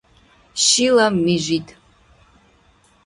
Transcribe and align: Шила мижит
Шила 0.65 1.03
мижит 1.23 1.67